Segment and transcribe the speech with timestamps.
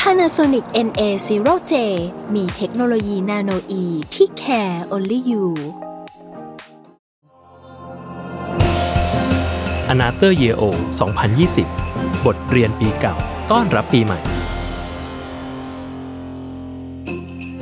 [0.00, 1.72] Panasonic NA0J
[2.34, 5.44] มีเทคโนโลยีนาโนอีที่ care only you
[9.92, 10.62] a n a t h e r Year O
[11.44, 13.16] 2020 บทเรียนปีเก่า
[13.52, 14.18] ต้อนรับปีใหม่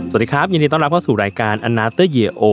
[0.09, 2.45] สวัสดีครับ ยินดีต้อนรับเข้าสู่รายการ a n a t h e r Year O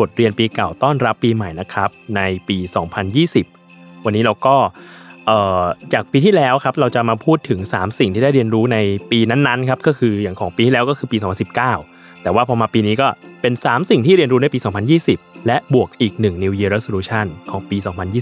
[0.00, 2.56] บทเรียนปีเก่าต้อนรับปีใหม่นะครับ ในปี
[3.30, 4.56] 2020 วันนี้เราก็
[5.92, 8.78] จากปีที่แล้วครับเราจะมาพูดถึง 3 สิ่งที่ได้เรียนรู้ใน
[9.10, 11.16] ปีนั้นๆครับก็คืออย่างของปีที่แล้วก็คือปี
[11.70, 13.08] 2019 แต่ว่าพอมาปีนี้ก็
[13.42, 14.58] เป็น 3 สิ่งที่เรียนรู้ในปี
[15.02, 17.76] 2020 และบวกอีก 1 New Year Resolution ของปี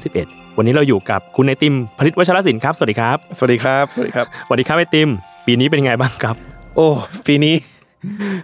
[0.07, 5.09] 2021 วันนี้เราอยู่กับคุณไอติมผลิตวัชรศิลป์ครับสวัสดีครับสวัสดีครับสวัสดีครับสวัสดีครับไอติม
[5.47, 6.37] ปีนี้เป็นไงบ้างครับ
[6.77, 6.89] โอ้
[7.27, 7.55] ปีนี้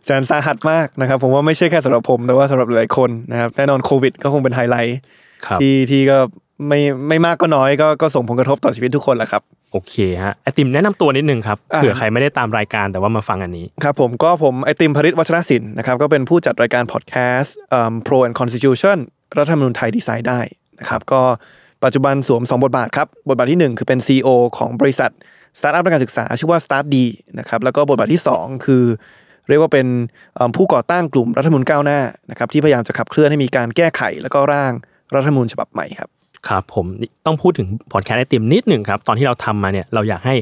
[0.06, 4.98] แสนสาหัสมากนะครับ ผมว่าไม่ใช่แค่สำหรับผมแต่ว่าสำหรับหลายคนนะครับแน่นอนโควิดก็คงเป็นไฮไลท์
[5.46, 6.18] ครับที่ที่ก็
[6.68, 17.54] ไม่ไม่มากก็น้อยก็ก็ส่งผลกระทบต่อชีวิตทุกคนแหละครับ โอเคฮะไอติมแนะนำตัวนิดนึงครับอ่าเผื่อใครไม่ได้ตามรายการแต่ว่ามาฟังอันนี้ ครับผมก็ผมไอติมพริษฐ์ วัชรสินธุนะครับก็เป็นผู้จัดรายการพอดแคสต์
[18.06, 18.98] Pro and Constitution
[19.36, 20.40] รัฐธรรมนูญไทยดีไซน์ได้
[20.80, 21.22] นะครับก็
[21.84, 25.10] ปัจจุบันสวม 2 บทบาทครับ บทบาทที่ 1 คือเป็น CEO ของบริษัท
[25.58, 26.96] สตาร์ทอัพด้านการศึกษา ชื่อว่า StartDee
[27.38, 28.84] นะครับแล้วก็บทบาทที่ 2 คือ
[29.48, 29.86] เรียกว่าเป็น
[30.34, 32.00] เอิ่มผู้ก่อตั้งกลุ่มรัฐธรรมนูญก้าวหน้า
[32.30, 34.72] นะครับที่พยายามจะขับเคลื่อนให้มีการแก้ไข แล้วก็ร่าง
[35.14, 36.10] รัฐธรรมนูญฉบับใหม่ครับ
[36.48, 36.86] ครับผม
[37.26, 40.34] ต้องพูดถึงพอดแคสต์ไอติมนิดหนึ่งครับ ตอนที่เราทำมาเนี่ยเราอยากให้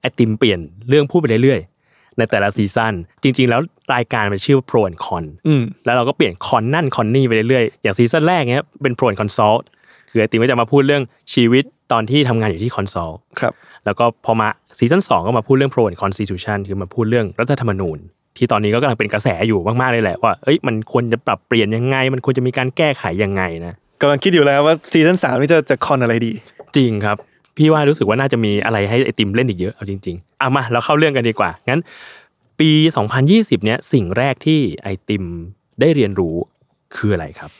[0.00, 3.60] ไอติมเปลี่ยนเรื่องพูดไปเรื่อยๆในแต่ละซีซั่นจริง ๆ แล้ว
[3.94, 9.62] รายการมันชื่อว่า Pro and Con อืมแล้วเราก็เปลี่ยน con นั่น con นี่ไปเรื่อยๆอย่างซีซั่นแรกเนี้ยเป็น Pro and Consult
[10.10, 11.02] คือไอติมก็จะมาพูดเรื่อง
[11.34, 13.52] ชีวิตตอนที่ทำงานอยู่ที่ Consult ครับ
[13.84, 17.98] แล้วก็พอมาซีซั่นสองก็มาพูดเรื่อง Pro and Constitution คือมาพูดเรื่องรัฐธรรมนูญ
[18.36, 26.32] ที่ตอนนี้ก็กำลังเป็นกระแสอยู่มากๆเลยแหละว่า เอ้ย มันควรจะปรับเปลี่ยนยังไง มันควรจะมีการแก้ไขยังไงนะ กำลังคิดอยู่แล้วว่าซีซั่นสามนี่จะจะคอนอะไรดี
[26.76, 27.16] จริงครับ
[27.56, 31.80] พี่ว่ารู้สึกว่าน่าจะมีอะไรให้ไอติมเล่นอีกเยอะเอาจริงๆเอามาเราเข้าเรื่องกันดีกว่างั้น
[32.60, 32.70] ปี
[33.18, 35.24] 2020 เนี้ยสิ่งแรกที่ไอติม
[35.80, 36.34] ได้เรียนรู้
[36.96, 37.50] คืออะไรครับ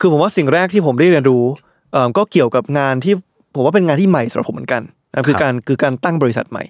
[0.00, 1.44] คือผมว่าสิ่งแรกที่ผมได้เรียนรู้
[1.92, 3.14] เอ่อก็เกี่ยวกับงานที่
[3.54, 6.64] ผมว่าเป็นงานที่ใหม่สำหรับผมเหมือนกันนะครับคือการคือการตั้งบริษัทใหม่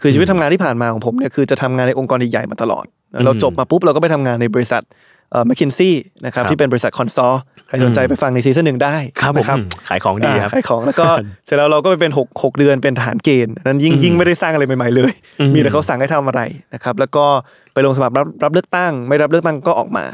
[0.00, 2.84] คือชีวิตทำงานที่ผ่านมาของผมเนี่ยคือจะทำงานในองค์กรใหญ่ๆมาตลอด
[3.24, 4.82] เราจบมาปุ๊บเราก็ไปทำงานในบริษัท
[5.30, 5.92] เอ่อ McKinsey
[6.26, 7.34] นะครับครับที่เป็นบริษัทคอนซอล
[7.68, 11.06] ใครสนใจไปฟังในซีซั่นหนึ่งได้ครับผมนะอืมขายของดีครับอ่าขายของแล้วก็
[11.46, 16.42] เสร็จแล้วเราก็ไปเป็นหกหกเดือนเป็นทหารเกณฑ์อันนั้นยิ่งยิ่งไม่ได้สร้างอะไรใหม่ๆเลยอืมมีแต่เขาสั่งให้ทำอะไร
[16.74, 17.24] นะครับแล้วก็
[17.72, 20.04] ไปลงสมัครรับรับเลือกตั้ง ไม่รับเลือกตั้งก็ออกมา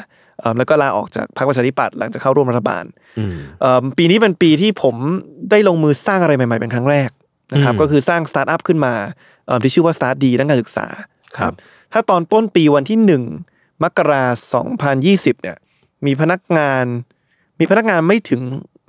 [0.41, 2.84] เอิ่มแล้วก็ลาออกจากพรรคประชาธิปัตย์หลังจากเข้าร่วมรัฐบาล
[3.19, 4.97] อืมเอิ่มปีนี้เป็นปีที่ผม
[5.50, 7.10] ได้ลงมือสร้างอะไรใหม่ๆเป็นครั้งแรก
[7.53, 8.94] นะครับอืมก็คือสร้างสตาร์ทอัพขึ้นมา
[9.47, 10.87] เอิ่มที่ชื่อว่า StartDee ด้านการศึกษา
[11.38, 11.53] ครับ
[11.93, 13.22] ถ้าตอนต้นปีวันที่หนึ่ง
[13.82, 15.56] มกราสองพันยี่สิบเนี่ย
[16.06, 16.84] มีพนักงาน
[17.59, 18.41] มีพนักงานไม่ถึง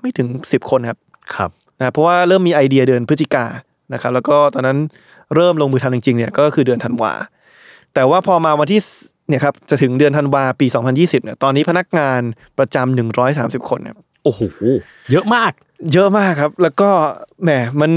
[0.01, 0.99] ไม่ถึงสิบคนครับ
[1.35, 1.49] ครับ
[1.79, 3.45] นะเพราะว่าเริ่มมีไอเดียเดือนพฤศจิกา
[3.93, 4.77] นะครับ แล้วก็ตอนนั้น
[5.35, 7.13] เริ่มลงมือทำจริงๆเนี่ยก็คือเดือนธันวา
[7.93, 8.87] แต่ว่าพอมาวันที่ส
[9.29, 10.65] เนี่ยครับจะถึงเดือนธันวาปี
[10.95, 12.21] 2020เนี่ยตอนนี้พนักงาน
[12.59, 14.41] ประจำ130 คนครับโอ้โห
[15.11, 15.51] เยอะมาก
[15.93, 16.89] เยอะมากครับ แล้วก็
[17.43, 17.49] แหม
[17.81, 17.91] มัน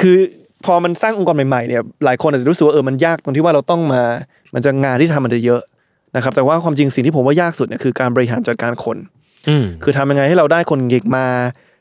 [0.00, 0.16] คือ
[0.64, 4.02] พอมันสร้างองค์กรใหม่ๆเนี่ยหลายคนอาจจะรู้สึกว่าเออมันยากตรงที่ว่าเราต้องมา
[4.54, 5.62] มันจะงานที่ทำมันจะเยอะ
[6.16, 9.17] นะครับ แต่ว่าความจริงสิ่งที่ผมว่ายากสุดเนี่ยคือการบริหารจัดการคนอืม
[9.82, 11.26] คือทำยังไงให้เราได้คนเก่งมา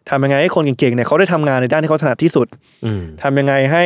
[0.09, 2.47] ทำยังไงให้คนเก่งๆเนี่ยเขาได้ทำงานในด้านที่เขาถนัดที่สุด
[2.85, 3.83] อืมทำยังไงให้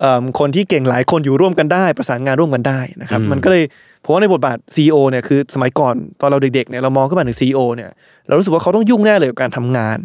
[0.00, 3.62] เอิ่มคนที่เก่งหลายคนอยู่ร่วมกันได้ ประสานงานร่วมกันได้นะครับอืมมันก็เลย
[4.04, 7.90] ผมว่าในบทบาท CEO เนี่ยคือสมัยก่อนตอนเราเด็กๆเนี่ยเรามองขึ้นมาถึง CEO เนี่ย
[8.28, 9.98] เรารู้สึกว่าเขาต้องยุ่งแน่เลยกับการทำงาน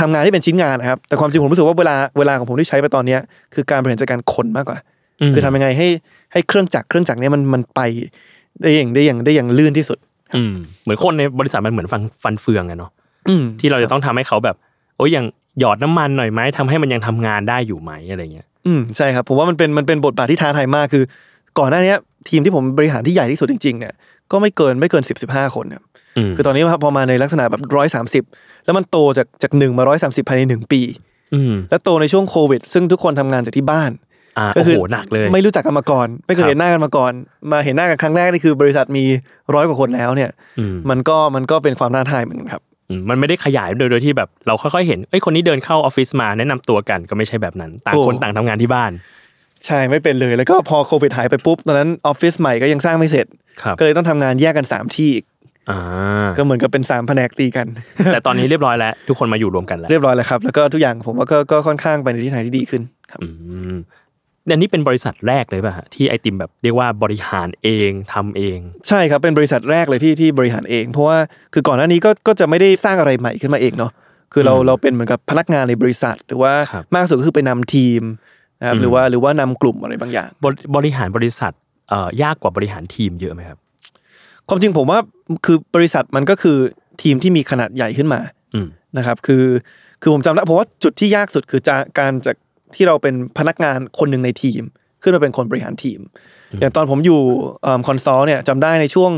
[0.00, 3.20] ทำงานที่เป็นชิ้นงานนะครับ แต่ความจริงผมรู้สึกว่าเวลาเวลาของผมที่ใช้ไปตอนเนี้ย
[3.54, 4.78] คือการบริหารจัดการคนมากกว่า
[5.28, 5.88] มคือทำยังไงให้
[6.32, 7.80] ให้เครื่องจักรเครื่องจักรเนี้ยมันมันไป
[8.60, 10.11] ได้อย่างได้อย่างได้อย่างลื่นที่สุดอืม
[10.82, 12.90] เหมือนคนในบริษัทมันเหมือนฟันฟันเฟืองอะเนาะ
[13.28, 14.56] อืมที่เราจะต้องทำให้เขาแบบ
[14.96, 15.26] โอ้ยอย่าง
[15.60, 21.04] หยอดน้ำมันหน่อยไหมทำให้มันยังทำงานได้อยู่ไหมอะไรเงี้ยอืมใช่ครับผมว่ามันเป็นมันเป็นบทบาทที่ท้าทายมากคือ
[21.58, 21.96] ก่อนหน้าเนี้ย
[22.28, 23.92] ทีมที่ผมบริหารที่ใหญ่ที่สุดจริงๆเนี่ย
[24.30, 25.82] ก็ไม่เกินไม่เกินสิบสิบห้าคนครับ
[26.16, 28.24] อืมคือตอนนี้พอมาในลักษณะแบบร้อยสามสิบ
[28.64, 30.80] แล้วมันโตจากจากหนึ่งมาร้อยสามสิบภายในหนึ่งปี
[31.34, 34.11] อืมแล้วโตในช่วงโควิด ซึ่งทุกคนทำงานจากที่บ้านอ่า
[34.54, 37.12] ก็โอ้โหหนักเลย ไม่รู้จักกันมาก่อน ไม่เคครัยบเห็นหน้ากันมาก่อน
[37.52, 39.04] มาเห็นหน้ากันครั้งแรกนี่คือบริษัทมี
[39.54, 48.92] ร้อยกว่าคนแล้วเนี่ยอืมมันก็มันก็เป็นความท้าทายเหมือนกันครับอืมมันไม่ได้ขยายโดยโดยที่แบบเราค่อยๆเห็นเอ้ยคนนี้เดินเข้าออฟฟิศมาแนะนำตัวกันก็ไม่ใช่แบบนั้น ต่างคนโอ้ต่างทำงานที่บ้าน
[49.66, 53.26] ใช่ไม่เป็นเลยแล้วก็พอโควิดหายไปปุ๊บตอนนั้นออฟฟิศใหม่ก็ยังสร้างไม่เสร็จ
[53.62, 55.24] ครับก็เลยต้องทำงานแยกกัน 3 ที่อีก
[55.70, 55.80] อ่า
[56.36, 57.66] ก็เหมือนกับเป็น3แผนกตีกัน
[58.12, 63.20] แต่ตอนนี้เรียบร้อยแล้ว ทุกคนมาอยู่รวมกันแล้ว เรียบร้อยแล้วครับ แล้วก็ทุกอย่างผมว่าก็ก็ค่อนข้างไปในทิศทางที่ดีขึ้นครับ
[64.44, 68.58] อืมอันนี้เป็นบริษัทแรกเลยป่ะฮะที่ไอติมแบบเรียกว่าบริหารเองทำเอง
[68.88, 71.18] ใช่ครับเป็นบริษัทแรกเลยที่ที่บริหารเอง เพราะว่า
[71.54, 73.92] คือก่อนหน้านี้ก็ก็จะไม่ได้สร้างอะไรใหม่ขึ้นมาเองเนาะ
[74.32, 78.02] คือเราอืมเราเป็นเหมือนกับพนักงานในบริษัท หรือว่าครับมากสุดก็คือไปนำทีม
[78.60, 81.52] นะครับอืมหรือว่าหรือว่านำกลุ่มอะไรบางอย่างบริบริหารบริษัท
[81.88, 83.58] เอ่อยากกว่าบริหารทีมเยอะไหมครับ
[84.48, 84.98] ความจริงผมว่า
[85.44, 86.58] คือบริษัทมันก็คือ
[87.02, 88.20] ทีมที่มีขนาดใหญ่ขึ้นมา
[88.54, 88.66] อืม
[88.96, 89.44] นะครับ คือ
[90.02, 92.36] คือผมจำได้ผมว่าจุดที่ยากสุดคือจะการจาก
[92.76, 94.62] ที่เราเป็นพนักงานคนหนึ่งในทีม
[95.02, 96.00] ขึ้นมาเป็นคนบริหารทีม
[96.60, 97.20] อย่างตอนผมอยู่
[97.86, 99.10] คอนซอลเนี่ยจำได้ในช่วง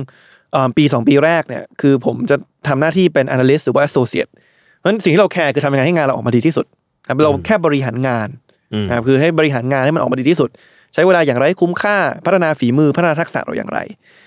[0.52, 2.36] เอิ่มปี 2 ปีแรกเนี่ยคือผมจะ
[2.68, 4.30] ทำหน้าที่เป็น analyst หรือว่า associate
[4.78, 6.66] เพราะฉะนั้นสิ่งที่เราแคร์คือทำยังไงให้งานเราออกมาดีที่สุด
[7.02, 8.28] นะครับเราแค่บริหารงาน
[8.72, 10.50] อืมนะครับคือให้บริหารงานให้มันออกมาดีที่สุด
[10.94, 11.96] ใช้เวลาอย่างไรให้คุ้มค่า
[12.26, 13.78] พัฒนาฝีมือพัฒนาทักษะเราอย่างไร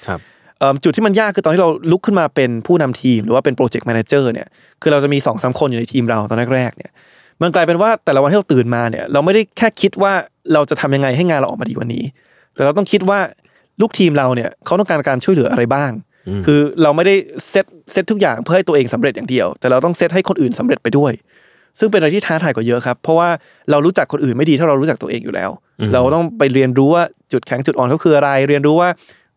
[0.07, 0.19] ครับ
[0.59, 4.47] เอิ่มจุดที่มันยากคือตอนที่เราลุกขึ้นมาเป็นผู้นำทีม หรือว่าเป็น project manager เนี่ย
[4.81, 6.91] คือเราจะมีสองสามคนอยู่ในทีมเราตอนแรกๆเนี่ย
[7.41, 10.13] มันกลายเป็นว่าแต่ละวันที่เราตื่นมาเนี่ย เราไม่ได้แค่คิดว่า
[10.53, 12.03] เราจะทำยังไงให้งานเราออกมาดีวันนี้
[12.55, 13.19] แต่เราต้องคิดว่า
[13.81, 15.91] ลูกทีมเราเนี่ยเขาต้องการการช่วยเหลืออะไรบ้าง
[16.27, 17.15] อืมคือเราไม่ได้
[17.49, 21.11] เซตเซตทุกอย่างเพื่อให้ตัวเองสำเร็จอย่างเดียว แต่เราต้องเซตให้คนอื่นสำเร็จไปด้วย
[21.79, 23.29] ซึ่งเป็นอะไรที่ท้าทายกว่าเยอะครับ เพราะว่า
[23.71, 25.49] เรารู้จักคนอื่นไม่ดีเท่าเรารู้จักตัวเองอยู่แล้ว
[25.93, 28.89] เราต้องไปเรียนรู้ว่าจุดแข็งจุดอ่อนเขาคืออะไร เรียนรู้ว่า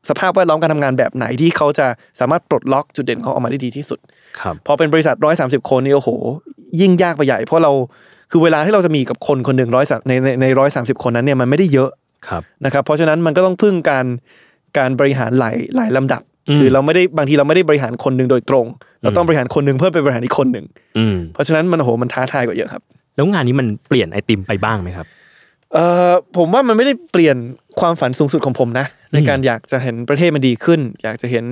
[0.08, 1.86] สภาพแวดล้อมการทำงานแบบไหนที่เขาจะ
[2.20, 3.98] สามารถปลดล็อกจุดเด่นของเขาออกมาได้ดีที่สุด
[4.40, 6.10] ครับ พอเป็นบริษัทร้อยสาคนนี่โอ้โห
[6.80, 7.72] ยิ่งยากไปใหญ่ เพราะเรา
[8.30, 11.90] คือเวลาที่เราจะมีกับคนคนหนึ่งร้อยในในในร้อยสาคนนั้นเนี่ยมันไม่ได้เยอะ
[12.28, 14.06] ครับนะครับ เพราะฉะนั้นมันก็ต้องพึ่งการ
[14.78, 18.66] การบริหารหลายหลายลำดับอืมคือเราไม่ได้บางทีเราไม่ได้บริหารคนหนึ่งโดยตรง
[19.02, 20.66] เราต้องบริหารคนหนึ่งเพื่อไปบริหารอีกคนหนึ่ง
[20.98, 22.82] อืมเพราะฉะนั้นมันโอ้โหมันท้าทายกว่าเยอะครับ
[23.16, 25.06] แล้วงานนี้มันเปลี่ยนไอติมไปบ้างไหมครับ
[25.72, 27.36] เอ่อผมว่ามันไม่ได้เปลี่ยน
[27.80, 31.44] ความฝันสูงสุดของผมนะ ในการอยากจะเห็นประเทศมันดีขึ้น อยากจะเห็น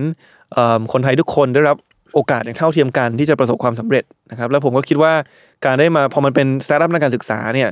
[0.53, 1.77] เอิ่มคนไทยทุกคนได้รับ
[2.15, 5.13] โอกาสอย่างเท่าเทียมกันที่จะประสบความสำเร็จนะครับแล้วผมก็คิดว่า
[5.65, 7.71] การได้มาพอมันเป็นสตาร์ทอัพในการศึกษาเนี่ย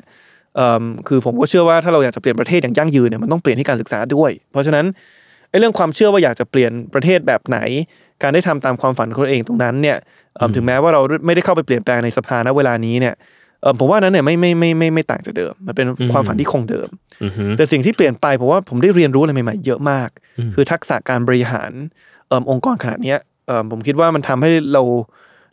[0.56, 4.84] เอิ่มคือผมก็เชื่อว่าถ้าเราอยากจะเปลี่ยนประเทศอย่างยั่งยืนเนี่ยมันต้องเปลี่ยนที่การศึกษาด้วย เพราะฉะนั้น
[5.50, 7.58] ไอ้เรื่องความเชื่อว่าอยากจะเปลี่ยนประเทศแบบไหน
[8.22, 9.96] การได้ทำตามความฝันของตัวเองตรงนั้นเนี่ย
[10.36, 13.14] เอิ่มถึงแม้ว่าเราไม่ได้เข้าไปเปลี่ยนแปลงในสภาณเวลานี้เนี่ย
[13.62, 16.88] เอิ่มผมว่านั้นเนี่ยไม่ไม่ไม่ไม่ไม่ต่างจากเดิม มันเป็นความฝันที่คงเดิม
[17.22, 20.08] อือฮึแต่สิ่งที่เปลี่ยนไปผมว่าผมได้เรียนรู้อะไรใหม่ๆเยอะมาก
[20.54, 21.70] คือทักษะการบริหาร
[22.28, 23.35] เอิ่มองค์กรขนาดเนี้ยเอิ่ม
[23.70, 24.82] ผมคิดว่ามันทำให้เรา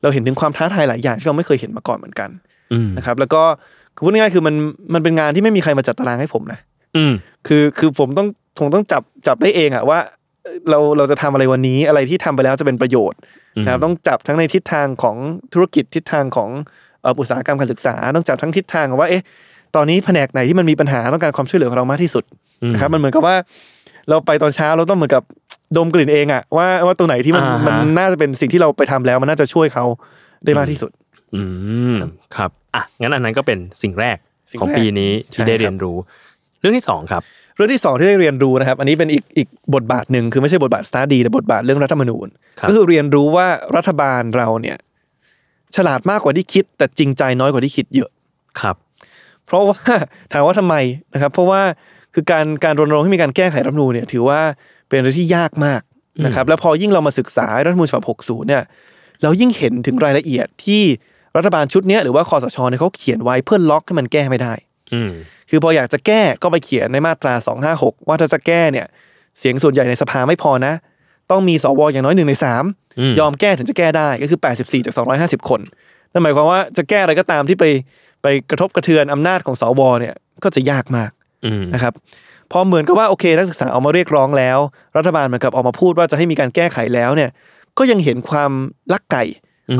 [0.01, 2.29] เราเห็นถึงความท้าทายหลายอย่างที่เราไม่เคยเห็นมาก่อนเหมือนกัน
[2.71, 3.41] อืมนะครับ แล้วก็
[3.95, 4.55] คือพูดง่ายๆคือมัน
[4.93, 6.59] มันเป็นงานที่ไม่มีใครมาจัดตารางให้ผมนะ
[6.95, 7.13] อืม
[7.47, 8.27] คือคือผมต้อง
[8.59, 9.99] ผมต้องจับจับได้เองอะว่า
[10.43, 13.19] เอ่อเราเราจะทำอะไรวันนี้อะไรที่ทำไปแล้วจะเป็นประโยชน์
[13.65, 15.15] นะครับต้องจับทั้งในทิศทางของ
[15.53, 16.49] ธุรกิจทิศทางของ
[17.01, 19.21] เอ่ออุตสาหกรรมการศึกษา ต้องจับทั้งทิศทางว่า เอ๊ะ
[19.75, 22.23] ตอนนี้แผนกไหนที่มันมีปัญหาต้องการความช่วยเหลือของเรามากที่สุด
[22.73, 23.35] นะครับ มันเหมือนกับว่า
[24.09, 25.23] เราไปตอนเช้าเราต้องเหมือนกับ
[25.77, 29.85] ดมกลิ่นเองอะว่าว่าตัวไหนที่มันอ่าฮะ มันน่าจะเป็นสิ่งที่เราไปทำแล้ว มันน่าจะช่วยเขา
[30.45, 30.91] ได้มากที่สุด
[31.35, 31.41] อื
[31.93, 31.95] ม
[32.35, 34.17] ครับอะงั้นอันนั้นก็เป็นสิ่งแรก
[34.49, 35.97] สิ่งของแรกปีนี้ที่ใช่ได้ครับ เรียนรู้
[36.59, 37.23] เรื่องที่สองครับ
[37.55, 42.27] เรื่องที่สองที่ได้เรียนรู้นะครับ อันนี้เป็นอีกอีกบทบาทหนึ่งคือไม่ใช่บทบาทสตาร์ดีแต่บทบาทเรื่องรัฐธรรมนูญ
[42.59, 44.77] ครับ ก็คือเรียนรู้ว่ารัฐบาลเราเนี่ย
[45.75, 48.09] ฉลาดมากกว่าที่คิด แต่จริงใจน้อยกว่าที่คิดเยอะ
[48.59, 48.75] ครับ
[49.45, 49.79] เพราะว่า
[50.31, 50.75] ถามว่าทำไม
[51.13, 51.61] นะครับ เพราะว่า
[52.13, 54.39] คือการการรณรงค์ให้มีการแก้ไขรัฐธรรมนูญเนี่ยถือว่า
[54.93, 55.81] เป็นอะไรที่ยากมาก
[56.25, 58.63] นะครับแล้วพอยิ่งเรามาศึกษารัฐธรรมนูญฉบับ 60 เนี่ย
[59.23, 60.81] เรายิ่งเห็นถึงรายละเอียดที่
[61.37, 64.53] รัฐบาลชุดเนี้ยหรือว่าคอสชเนี่ยเขาเขียนไว้เพื่อล็อกให้มันแก้ไม่ได้
[64.93, 65.11] อืม
[65.49, 67.33] คือพออยากจะแก้ก็ไปเขียนในมาตรา
[67.71, 68.85] 256 ว่าถ้าจะแก้เนี่ย
[69.39, 70.73] เสียงส่วนใหญ่ในสภาไม่พอนะ
[71.31, 72.63] ต้องมีสวอย่างน้อยหนึ่งในสาม
[72.99, 74.93] อืมยอมแก้ถึงจะแก้ได้ก็คือ 84 จาก
[75.41, 75.61] 250 คน
[76.11, 77.65] นั่นหมายความว่าจะแก้อะไรก็ตามที่ไป
[78.21, 81.11] ไปกระทบกระเทือนอำนาจของสวเนี่ยก็จะยากมาก
[81.45, 81.93] อืมนะครับ
[82.53, 84.59] พอเหมือนกับว่าโอเคนักศึกษาออกมาเรียกร้องแล้ว
[84.97, 87.29] รัฐบาลเหมือนกับออกมาพูดว่าจะให้มีการแก้ไขแล้วเนี่ย
[87.77, 88.51] ก็ยังเห็นความ
[88.93, 89.23] ลักไก่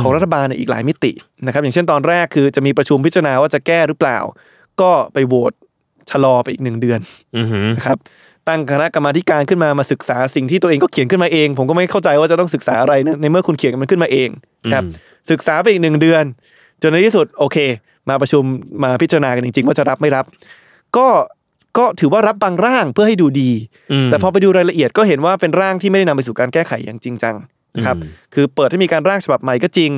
[0.01, 1.11] ของรัฐบาลในอีกหลายมิติ
[1.45, 4.19] นะครับ อย่างเช่นตอนแรกคือจะมีประชุมพิจารณาว่าจะแก้หรือเปล่า
[4.81, 5.53] ก็ไปโหวต
[6.09, 6.99] ชะลอไปอีกหนึ่งเดือน
[7.37, 7.97] อือฮึนะครับ
[8.47, 14.29] ตั้งคณะกรรมาธิการขึ้นมามาศึกษาสิ่งที่ตัวเองก็เขียนขึ้นมาเอง ผมก็ไม่เข้าใจว่าจะต้องศึกษาอะไรในในเมื่อคุณเขียนมันขึ้นมาเอง
[14.73, 14.83] ครับ
[15.31, 16.23] ศึกษาไปอีกหนึ่งเดือน
[16.81, 17.57] จนในที่สุดโอเค
[18.09, 18.43] มาประชุม
[18.83, 20.25] มาพิจารณากันจริงๆว่าจะรับไม่รับ
[20.97, 21.07] ก็
[21.77, 23.51] ก็ถือว่ารับบางร่างเพื่อให้ดูดี
[24.05, 27.35] มแต่พอไปดูรายละเอียดก็เห็นว่าเป็นร่างที่ไม่ได้นำไปสู่การแก้ไขอย่างจริงจัง
[27.75, 29.91] นะครับอืมคือเปิดให้มีการร่างฉบับใหม่ก็จริง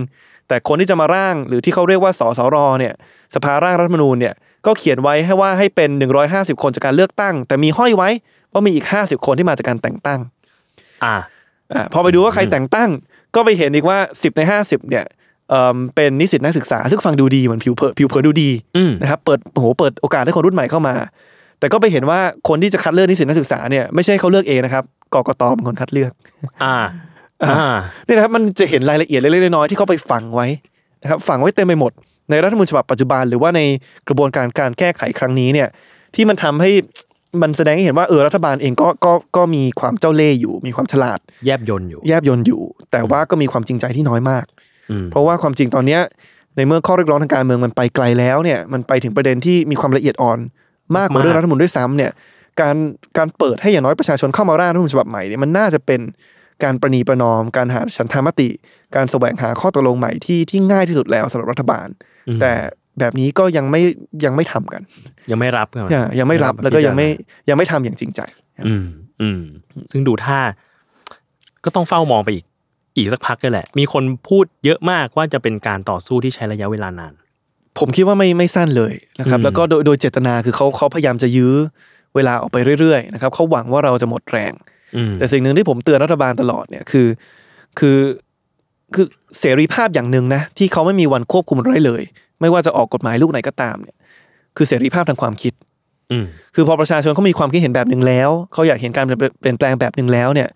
[0.48, 2.94] แต่คนที่จะมาร่างหรือที่เขาเรียกว่าสสรเนี่ย
[3.36, 4.34] สภาร่างรัฐธรรมนูญเนี่ย
[4.65, 5.89] ก็เขียนไว้ให้ว่าให้เป็น
[6.27, 8.10] 150 คนจากการเลือกตั้ง แต่มีห้อยไว้
[8.51, 10.20] ว่ามีอีก 50 คนที่มาจากการแต่งตั้ง
[11.03, 11.15] อ่า
[11.74, 12.89] อ่าพอไปดูว่าใครแต่งตั้ง
[13.36, 15.05] ก็ไปเห็นอีกว่า 10 ใน 50 เนี่ย
[15.50, 20.96] เอิ่มเป็นนิสิตนักศึกษาซึ่งฟังดูดีเหมือนผิวเผินผิวเผินดูดีอืมนะครับเปิดโอ้โหเปิดโอกาสให้คนรุ่นใหม่เข้ามา
[21.60, 24.84] แต่ก็ไปเห็นว่าคนที่จะคัดเลือกนิสิตนักศึกษาเนี่ยไม่ใช่เขาเลือกเองนะครับ
[25.14, 26.12] กกตเป็นคนคัดเลือก
[26.64, 26.78] อ่า
[27.44, 27.76] อ่า
[28.08, 30.48] นี่นะครับมันจะเห็นรายละเอียดเล็กๆน้อยๆที่เขาไปฝังไว้
[31.04, 31.92] นะครับฝังไว้เต็มไปหมด
[32.30, 33.62] ในรัฐธรรมนูญฉบับปัจจุบันหรือว่าใน
[34.08, 35.68] กระบวนการการแก้ไขครั้งนี้เนี่ย
[36.16, 36.72] ที่มันทำให้
[37.42, 44.46] มันแสดงให้เห็นว่าเออรัฐบาลเองก็ก็ก็มีความเจ้าเล่ห์อยู่ มีความฉลาด แยบยนต์อยู่ แยบยนต์อยู่ แต่ว่าก็มีความจริงใจที่น้อยมาก
[44.92, 46.02] อืมเพราะว่าความจริงตอนเนี้ย
[46.56, 50.40] ในเมื่อข้อเรียกร้องทางการเมืองมันไปไกลแล้วเนี่ยมันไปถึงประเด็นที่มีความละเอียดอ่อน
[50.98, 52.12] มากกว่าเรื่องรัฐธรรมนูญด้วยซ้ำเนี่ย
[52.62, 52.75] การ
[53.18, 56.01] การเปิดให้อย่างน้อยประชาชนเข้ามาร่างรัฐธรรมนูญฉบับใหม่เนี่ยมันน่าจะเป็น
[56.63, 58.50] การประนีประนอม การหาฉันทามติ
[58.96, 61.88] การแสวงหาข้อตกลงใหม่ที่ที่ง่ายที่สุดแล้วสำหรับรัฐบาล
[62.42, 62.54] แต่
[63.00, 63.82] แบบนี้ก็ยังไม่
[64.25, 64.82] ยังไม่ทำกัน
[65.32, 67.08] ยังไม่รับกันยังยังไม่รับแล้วก็ยังไม่
[67.50, 68.22] ยังไม่ทำอย่างจริงใจ
[68.68, 68.86] อืม
[69.22, 69.42] อืม
[69.92, 70.39] ซึ่งดูท่า
[71.65, 72.46] ก็ต้องเฝ้ามองไปอีก
[72.98, 77.13] อีกสักพักเลยแหละ มีคนพูดเยอะมากว่าจะเป็นการต่อสู้ที่ใช้ระยะเวลานาน
[77.79, 81.53] ผมคิดว่าไม่ไม่สั้นเลยนะครับอืมแล้วก็โดยโดยเจตนาคือเขาเขาพยายามจะยื้อ
[82.15, 84.53] เวลาออกไปเรื่อยๆนะครับเขาหวังว่าเราจะหมดแรง
[84.96, 87.08] อืมแต่สิ่งหนึ่งที่ผมเตือนรัฐบาลตลอดเนี่ยคือ
[87.79, 87.98] คือ
[88.96, 89.05] คือ
[89.39, 92.01] เสรีภาพอย่างหนึ่งนะที่เขาไม่มีวันควบคุมได้เลย
[92.41, 93.98] ไม่ว่าจะออกกฎหมายลูกไหนก็ตามเนี่ย
[94.58, 95.53] คือเสรีภาพทางความคิด
[96.12, 100.50] อืมคือพอประชาชนเขามีความคิดเห็นแบบหนึ่งแล้วเขาอยากเห็นการเปลี่ยนเปลี่ยนแปลงแบบหนึ่งแล้วเนี่ย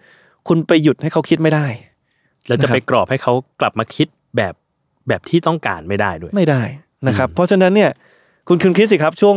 [0.47, 1.65] คุณไปหยุดให้เขาคิดไม่ได้
[2.47, 4.07] แล้วจะนะครับไปกรอบให้เขากลับมาคิด
[4.37, 4.53] แบบ
[5.07, 6.61] แบบที่ต้องการไม่ได้ด้วย ไม่ได้
[7.07, 7.91] นะครับ เพราะฉะนั้นเนี่ย
[8.47, 9.35] คุณคุณคิดสิครับช่วง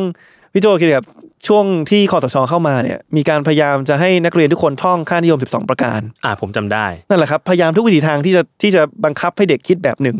[0.52, 1.06] พี่โจคิดสิครับ
[1.46, 10.16] ช่วงที่คอสชเข้ามาเนี่ยมีการพยายามจะให้นักเรียนทุกคนท่องค่านิยม 12 ประการ อ่าผมจำได้นั่นแหละครับพยายามทุกวิถีทางที่จะที่จะบังคับให้เด็กคิดแบบหนึ่ง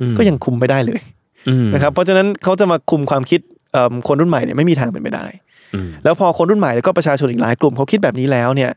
[0.00, 1.00] อืมก็ยังคุมไม่ได้เลย
[1.48, 3.40] อืมนะครับเพราะฉะนั้นเขาจะมาคุมความคิด
[3.72, 5.26] เอิ่มคนรุ่นใหม่เนี่ยไม่มีทางเป็นไปได้
[5.74, 8.70] อืมแล้วพอคนรุ่นใหม่แล้วก็ประชาชนอีกหลายกลุ่มเขาคิดแบบนี้แล้วเนี่ย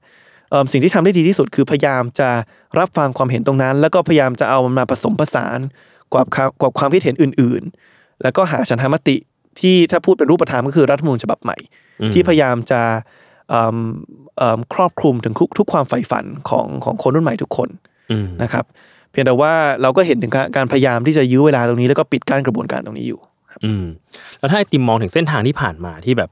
[0.51, 2.29] เอิ่มสิ่งที่ทำได้ดีที่สุดคือพยายามจะ
[2.79, 5.59] รับฟังความเห็นตรงนั้น แล้วก็พยายามจะเอามันมาผสมผสาน
[6.13, 7.90] กับความกับความคิดเห็นอื่นๆ
[8.23, 9.17] แล้วก็หาฉันทามติ
[9.59, 11.57] ที่ถ้าพูดเป็นรูปธรรมก็คือรัฐธรรมนูญฉบับใหม่
[12.01, 12.81] อืมที่พยายามจะ
[13.49, 13.77] เอิ่ม
[14.37, 17.69] เอิ่มครอบคลุมถึงทุกทุกความใฝ่ฝันของของคนรุ่นใหม่ทุกคน
[18.11, 18.65] อืมนะครับ
[19.11, 23.19] เพียงแต่ว่าเราก็เห็นถึงการการพยายามที่จะยื้อเวลาตรงนี้แล้วก็ปิดกั้นกระบวนการตรงนี้อยู่
[23.65, 23.85] อืม
[24.39, 26.29] แล้วถ้าไอติมมองถึงเส้นทางที่ผ่านมาที่แบบ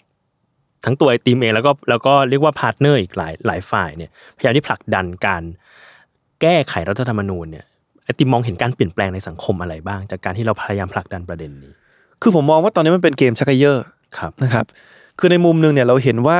[0.85, 5.43] ทั้งตัวไอติมเองแล้วก็แล้วก็เรียกว่า partner อีกหลายหลายฝ่ายเนี่ยพยายามที่ผลักดันการ
[6.41, 7.65] แก้ไขรัฐธรรมนูญเนี่ย
[8.03, 11.71] ไอติมมองเห็นการเปลี่ยนแปลงในสังคมอะไรบ้าง จากการที่เราพยายามผลักดันประเด็นนี้
[12.21, 13.73] คือผมมองว่าตอนนี้มันเป็นเกมชักเย่อ
[14.17, 14.65] ครับนะครับ
[15.19, 16.39] คือในมุมหนึ่งเนี่ยเราเห็นว่า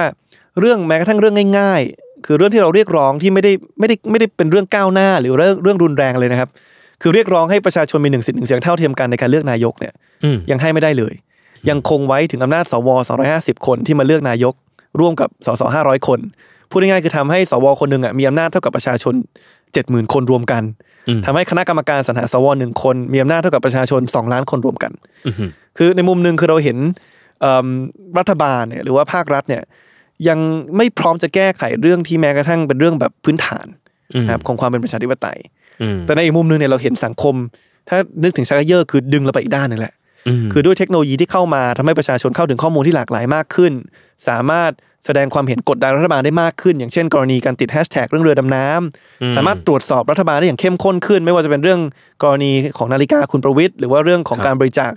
[0.60, 6.50] เรื่องแม้กระทั่งเรื่องง่าย ๆ คือเรื่องที่เราเรียกร้องที่ไม่ได้ไม่ได้ไม่ได้เป็นเรื่องก้าวหน้าหรือเรื่องเรื่องรุนแรงเลยนะครับ
[7.02, 9.94] คือเรียกร้องให้ประชาชนมีหนึ่งสิทธิ์หนึ่งเสียงเท่าเทียมกันในการเลือกนายกเนี่ย
[10.24, 11.14] อืมยังให้ไม่ได้เลย
[11.70, 12.90] ยังคงไว้ถึงอำนาจสว
[13.28, 14.54] 250 คนที่มาเลือกนายก
[15.00, 16.20] ร่วมกับสส500 คน
[16.70, 19.14] พูดง่ายๆคือทำให้สวคนหนึ่งอะมีอำนาจเท่ากับประชาชน
[19.64, 20.64] 70,000คนรวมกัน
[21.08, 24.92] อืมทำให้คณะกรรมการสรรหาสวหนึ่งคนมีอำนาจเท่ากับประชาชน2ล้านคนรวมกัน
[25.28, 25.36] อืม
[25.78, 26.78] คือในมุมหนึ่งคือเราเห็น
[27.42, 27.68] เอิ่ม
[28.18, 29.64] รัฐบาลเนี่ยหรือว่าภาครัฐเนี่ย
[30.28, 30.40] ยัง
[30.78, 33.66] ไม่พร้อมจะแก้ไขเรื่องที่แม้กระทั่งเป็นเรื่องแบบพื้นฐาน
[34.14, 35.38] อืมนะครับของความเป็นประชาธิปไตย
[35.82, 37.36] อืมแต่ในอีกมุมหนึ่งเนี่ยเราเห็นสังคม
[37.90, 39.94] ถ้านึกถึงชักเยอร์คือดึงเราไปอีกด้านหนึ่งแหละ
[40.44, 43.74] มคือด้วยเทคโนโลยีที่เข้ามาทำให้ประชาชนเข้าถึงข้อมูลที่หลากหลายมากขึ้น
[44.28, 44.72] สามารถ
[45.06, 51.80] แสดงความเห็นกดดันรัฐบาลได้มากขึ้น อย่างเช่น กรณีการติดแฮชแท็กเรื่องเรือดำน้ำสามารถตรวจสอบรัฐบาลได้อย่างเข้มข้นขึ้น ไม่ว่าจะเป็นเรื่อง
[52.24, 54.92] กรณีของนาฬิกาคุณประวิทย์หรือว่าเรื่องของการบริจาค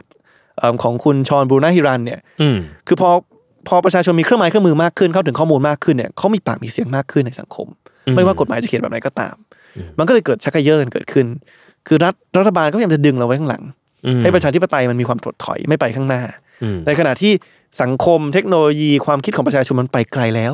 [0.59, 2.57] เอิ่มของคุณชอนบรูนาฮิรันเนี่ยอืม
[2.87, 3.11] คือพอ
[3.69, 7.67] พอประชาชนมีเครื่องไม้เครื่องมือมากขึ้นเข้าถึงข้อมูลมากขึ้นเนี่ยเขามีปากมีเสียงมากขึ้นในสังคม
[8.07, 9.35] อืมไม่ว่ากฎหมายจะเขียนแบบไหนก็ตาม
[9.99, 11.27] มันก็เลยเกิดชักกระเยอะกันเกิดขึ้น
[11.87, 13.63] คือรัฐรัฐบาลก็พยายามจะดึงเราไว้ข้างหลัง
[14.07, 16.23] อืมให้ประชาธิปไตยมันมีความถดถอยไม่ไปข้างหน้า
[16.63, 17.33] อืมในขณะที่
[17.81, 20.53] สังคมเทคโนโลยีความคิดของประชาชนมันไปไกลแล้ว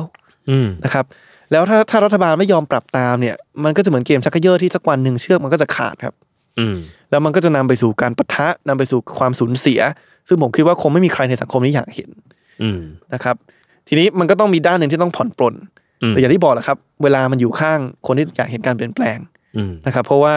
[0.49, 1.05] อืมนะครับ
[1.51, 6.15] แล้วถ้าถ้ารัฐบาลไม่ยอมปรับตามเนี่ย มันก็จะเหมือนเกมชักกระเยอะที่สักวันหนึ่งเชือกมันก็จะขาดครับ
[6.59, 6.75] อืม
[7.09, 9.79] แล้วมันก็จะนำไปสู่การปะทะนำไปสู่ความสูญเสีย
[10.27, 12.09] ซึ่งผมคิดว่าคงไม่มีใครในสังคมนี้อยากเห็น
[12.61, 12.79] อืม
[13.13, 13.35] นะครับ
[13.87, 15.55] ทีนี้มันก็ต้องมีด้านหนึ่งที่ต้องผ่อนปลน
[16.01, 19.17] อืมแต่อย่างที่บอกแหละครับ เวลามันอยู่ข้างคนที่อยากเห็นการเปลี่ยนแปลง
[19.57, 20.35] อืมนะครับ เพราะว่า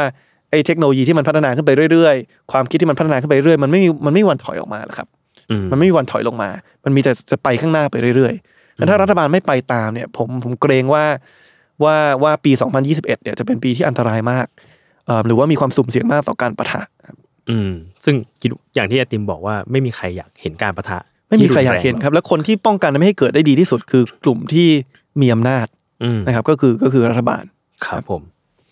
[0.51, 5.22] ไอ้เทคโนโลยีที่มันพัฒนาขึ้นไปเรื่อยๆ ความคิดที่มันพัฒนาขึ้นไปเรื่อยๆมันไม่มีมันไม่มีวันถอยออกมาหรอกครับอื
[5.61, 6.51] มมันไม่มีวันถอยลงมา
[6.85, 11.05] มันมีแต่จะไปข้างหน้าไปเรื่อยๆแล้วถ้ารัฐบาลไม่ไปตามเนี่ย ผมผมเกรงว่า
[11.85, 14.47] ว่าว่าปี 2021 เนี่ยจะเป็นปีที่อันตรายมาก
[15.07, 17.17] เอ่อหรือว่ามีความสุ่มเสี่ยงมากต่อการปะทะครับ
[17.51, 17.71] อืม
[18.05, 24.69] ซึ่งคิดอย่างที่ไอติมบอกว่าไม่มีใครอยากเห็นการประทะ ไม่มีใครอยากที่เห็นแงครับ แล้วคนที่ป้องกันไม่ให้เกิดได้ดีที่สุดคือกลุ่มที่
[25.21, 25.67] มีอำนาจ
[26.03, 27.45] อืมนะครับ ก็คือก็คือรัฐบาล
[27.87, 28.23] ครับผม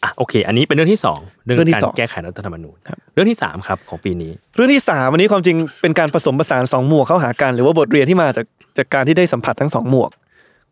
[0.02, 8.46] อะโอเค อันนี้เป็นเรื่องที่สองเรื่องเรื่องที่การสองแก้ไขรัฐธรรมนูญครับเรื่องที่สามครับของปีนี้ เรื่องที่สามวันนี้ความจริงเป็นการผสมผสานสองหมวกเข้าหากันหรือว่าบทเรียนที่มาจาก
[8.78, 10.10] จากการที่ได้สัมผัสทั้งสองหมวก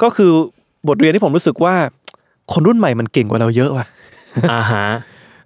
[0.02, 0.32] ก็คือ
[0.88, 1.74] บทเรียนที่ผมรู้สึกว่า
[2.52, 3.86] คนรุ่นใหม่มันเก่งกว่าเราเยอะว่ะ
[4.52, 4.86] อ่าฮะ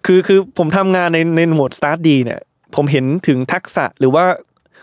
[0.07, 2.39] คือคือผมทำงานในในหมวก StartDee เนี่ย
[2.77, 4.25] ผมเห็นถึงทักษะหรือว่า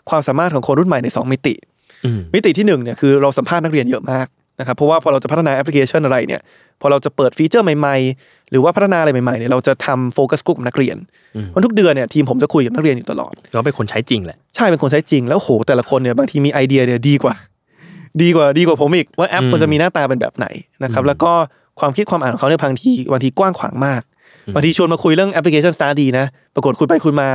[0.10, 1.54] ความสามารถของคนรุ่นใหม่ในสองมิติ
[2.06, 4.28] อืมมิติที่หนึ่งเนี่ยคือเราสัมภาษณ์นักเรียนเยอะมาก
[4.60, 6.42] นะครับเพราะว่าพอเราจะพัฒนาแอปพลิเคชันอะไรเนี่ย
[6.82, 10.98] พอเราจะเปิด feature ใหม่ๆ หรือว่าพัฒนาอะไรใหม่ๆเนี่ยเราจะทำ focus group นักเรียน
[11.48, 17.36] เพราะทุกเดือนเนี่ยทีมผมจะคุยกับนักเรียนอยู่ตลอดก็เป็นคนใช้จริงแหละใช่เป็นคนใช้จริงแล้วโหแต่ละคนเนี่ยบางทีมีไอเดียเนี่ยดีกว่า
[18.22, 20.48] ดีกว่าดีกว่าผมอีกว่าแอปอืมมันจะมีหน้าตาเป็นแบบไหน
[20.84, 21.32] นะครับแล้วก็
[21.80, 24.02] ความคิดความอ่านของเขาเนี่ยบางทีบางทีกว้างขวางมาก
[24.56, 27.30] บางทีชวนมาคุยเรื่องแอปพลิเคชันสตาร์ดีนะปรากฏคุยไปคุยมา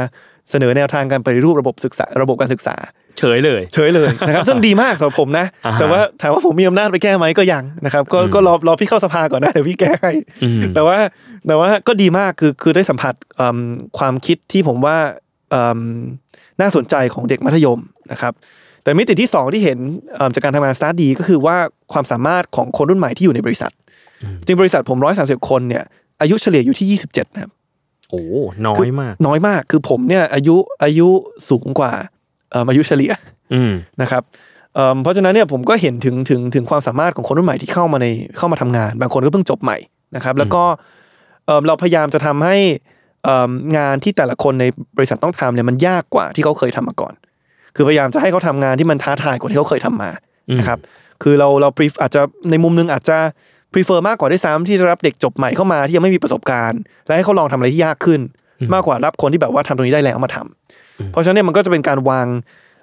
[0.51, 2.77] เสนอแนวทางการปฏิรูประบบศึกษา ระบบการศึกษา
[3.19, 10.99] เฉยเลย เฉยเลยนะครับซึ่งดีมากสำหรับผมนะอ่าฮะแต่ว่าถามว่าผมมีอำนาจไปแก้ไหมก็ยังนะครับ ก็อืมก็รอรอพี่เข้าสภาก่อนนะเดี๋ยวพี่แก้ให้อืมแต่ว่า
[11.47, 13.59] แต่ว่าก็ดีมากคือคือได้สัมผัสเอิ่ม
[13.99, 14.97] ความคิดที่ผมว่า
[15.51, 15.79] เอิ่ม
[16.61, 17.81] น่าสนใจของเด็กมัธยม
[18.13, 18.33] นะครับ
[18.83, 19.79] แต่มิติที่สองที่เห็น
[20.15, 21.57] เอิ่มจากการทำงานสตาร์ดีก็คือว่า
[21.93, 23.73] ความสามารถของคนรุ่นใหม่ที่อยู่ในบริษัท
[24.47, 25.85] จริงบริษัทผมร้อยสาสิบคนเนี่ย
[26.21, 27.53] อายุเฉลี่ยอยู่ที่ยี่สิบเจ็ดนะครับ
[28.11, 28.23] โอ้
[28.67, 31.09] น้อยมาก น้อยมากคือผมเนี่ยอายุอายุ
[31.49, 33.13] สูงกว่าเอิ่มอายุเฉลี่ย
[33.55, 33.73] อืม
[34.03, 34.23] นะครับ
[34.75, 38.07] เอิ่มเพราะฉะนั้นเนี่ยผมก็เห็นถึงถึงถึงความสามารถของคนรุ่นใหม่ที่เข้ามาใน
[38.39, 39.77] เข้ามาทำงาน บางคนก็เพิ่งจบใหม่
[40.17, 40.63] นะครับ แล้วก็
[41.47, 42.57] เอิ่มเราพยายามจะทำให้
[43.25, 44.65] เอิ่มงานที่แต่ละคนใน
[44.97, 47.15] บริษัทต้องทำเนี่ยมันยากกว่าที่เขาเคยทำมาก่อน
[47.77, 50.11] คือพยายามจะให้เขาทำงานที่มันท้าทายกว่าที่เขาเคยทำมา
[50.49, 50.79] อืมนะครับ
[51.23, 52.21] คือเราเรา pref- อาจจะ
[52.51, 53.19] ในมุมหนึงอาจจะ
[53.73, 58.21] prefer มากกว่าด้วยซ้ำที่จะรับเด็กจบใหม่เข้ามาที่ยังไม่มีประสบการณ์ และให้เขาลองทำอะไรที่ยากขึ้น
[58.75, 62.27] มากกว่ารับคนที่แบบว่าทำตรงนี้ได้แล้วมาทำ เพราะฉะนั้นเนี่ยมันก็จะเป็นการวาง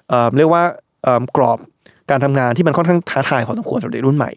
[0.09, 0.63] เอ่อเรียกว่า
[1.03, 1.57] เอิ่มกรอบ
[2.09, 4.31] การทำงานที่มันค่อนข้างท้าทายพอสมควรสำหรับเด็กรุ่นใหม่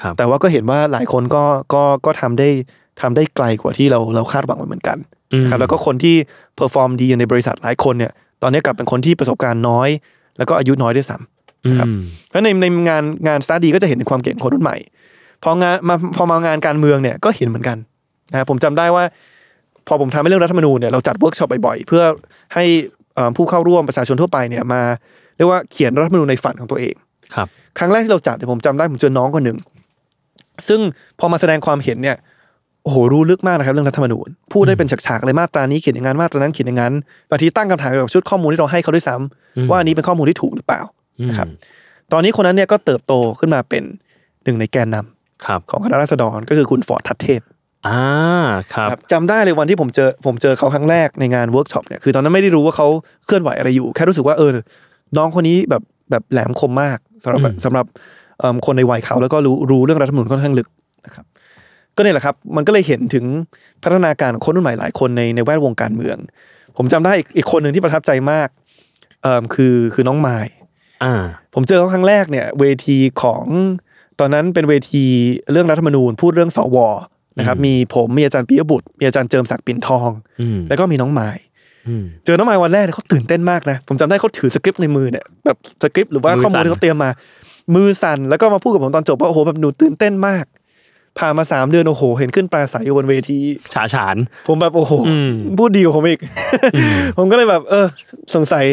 [0.00, 1.44] ครับแต่ว่าก็เห็นว่าหลายคนก็
[1.74, 2.48] ก็ก็ทำได้
[3.00, 4.98] ทำได้ไกลกว่าที่เราเราคาดหวังไว้เหมือนกัน
[5.32, 6.16] อืมนะครับแล้วก็คนที่
[6.56, 9.88] perform ดีอยู่ในบริษัทหลายคนเนี่ย ตอนนี้กลับเป็นคนที่ประสบการณ์น้อย
[10.38, 14.76] แล้วก็อายุน้อยด้วยซ้ำครับอืมเพราะในในงานงาน StartDee ก็จะเห็นถึงความเก่งของคนรุ่นใหม่
[15.42, 17.76] พองานมาพอมางานการเมืองเนี่ยก็เห็นเหมือนกัน
[18.32, 19.04] นะครับผมจำได้ว่า
[19.86, 22.02] พอผมทำเรื่องรัฐธรรมนูญเนี่ยเราจัดเวิร์กช็อปบ่อยๆเพื่อ
[22.54, 22.97] ให้เอ่อ
[23.36, 24.80] ผู้เข้าร่วมประชาชนทั่วไปเนี่ยมา
[25.36, 26.94] เรียกว่าเขียนรัฐธรรมนูญในฝันของตัวเอง
[27.34, 27.48] ครับ
[27.78, 29.58] ครั้งแรกที่เราจัดเนี่ยผมจำได้ผมเจอน้องคนหนึ่ง
[30.68, 30.80] ซึ่ง
[31.18, 32.16] พอมาแสดงความเห็นเนี่ย
[32.82, 36.92] โอ้โหรู้ลึกมากนะครับเรื่องรัฐธรรมนูญพูดได้เป็นฉากๆเลยมาตรานี้เขียนอย่างนั้นมาตรานั้นเขียนอย่างนั้น
[37.30, 40.80] บางทีตั้งคำถามเกี่ยวกับชุดข้อมูลที่เราให้เขาด้วยซ้ำอืมว่าอันนี้เป็นข้อมูลที่ถูกหรือเปล่า
[41.18, 41.48] อืมนะครับ
[42.12, 43.82] ตอนนี้คนนั้นเนี่ยก็เติบโตขึ้นมาเป็น
[44.44, 47.40] หนึ่งในแกนนำครับของคณะราษฎรก็คือคุณฟอร์ดทัตเทพ
[47.88, 48.02] อ่า
[48.74, 52.88] ครับครับจำได้เลยวันที่ผมเจอผมเจอเขาครั้งแรกในงานเวิร์กช็อปเนี่ยคือตอนนั้นไม่ได้รู้ว่าเขา
[53.26, 54.50] เคลื่อนไหวอะไรอยู่ แค่รู้สึกว่าเออ
[55.16, 57.86] น้องคนนี้แบบแบบแหลมคมมากสำหรับอืมสำหรับ
[58.38, 60.68] เอิ่มคนในวัยเขาแล้วก็รู้รู้เรื่องรัฐธรรมนูญค่อนข้างลึก
[61.06, 61.24] นะครับ
[61.96, 63.24] ก็เนี่ยแหละครับ มันก็เลยเห็นถึง
[63.82, 66.16] พัฒนาการของคนรุ่นใหม่หลายคนในในแวดวงการเมือง
[66.76, 68.48] ผมจำได้อีกอีกคนหนึ่งที่ประทับใจมาก
[69.22, 70.46] เอ่อคือคือน้องมายด์
[71.04, 71.14] อ่า
[71.54, 73.44] ผมเจอเขาครั้งแรกเนี่ย เวทีของ
[74.20, 75.04] ตอนนั้นเป็นเวที
[75.52, 76.76] เรื่องรัฐธรรมนูญ พูดเรื่องสว
[77.38, 81.28] นะครับอืมมีผมมีอาจารย์ปิยบุตรมีอาจารย์เจิมศักดิ์ปิ่นทองอืมแล้วก็มีน้องไม้
[81.88, 87.10] อืมเจอน้องไม้วันแรกเนี่ยเขาตื่นเต้นมากนะผมจำได้เขาถือสคริปต์ในมือเนี่ยแบบสคริปต์หรือว่ามือข้อมูลสั่นที่เขาเตรียมมา
[87.74, 90.44] มือสั่นแล้วก็มาพูดกับผมตอนจบว่าโอ้โหแบบหนูตื่นเต้นมาก
[91.18, 93.38] ผ่านมาสามเดือนโอ้โห เห็นขึ้นปลาใสอยู่บนเวที
[93.74, 94.16] ฉาฉาน
[94.48, 96.20] ผมแบบโอ้โหอืมพูดดีกว่าผมอีก
[97.18, 97.86] ผมก็เลยแบบ เออ
[98.34, 98.64] สงสัย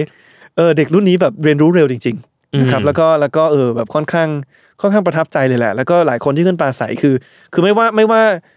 [0.57, 4.29] เออเด็กรุ่นนี้แบบเรียนรู้เร็วจริงๆนะครับอืมแล้วก็แล้วก็เออแบบค่อนข้าง
[4.81, 7.15] ค่อนข้างประทับใจเลยแหละ แล้วก็หลายคนที่ขึ้นปลาใสคือ
[7.53, 8.54] คือไม่ว่าไม่ว่าเอิ่ม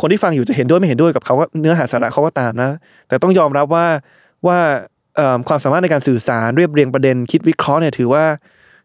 [0.00, 2.70] คนที่ฟังอยู่จะเห็นด้วยไม่เห็นด้วยกับเขาว่าเนื้อหาสาระเขาก็ตามนะ
[3.08, 3.86] แต่ต้องยอมรับว่า
[4.46, 4.58] ว่า
[5.16, 8.24] เอิ่มความสามารถในการสื่อสารเรียบเรียงประเด็นคิดวิเคราะห์เนี่ยถือว่า